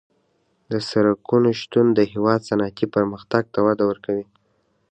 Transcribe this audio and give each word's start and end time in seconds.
د 0.71 0.73
سرکونو 0.89 1.49
شتون 1.61 1.85
د 1.93 1.99
هېواد 2.11 2.39
صنعتي 2.49 2.85
پرمختګ 2.95 3.43
ته 3.53 3.59
وده 3.67 3.83
ورکوي 3.89 4.25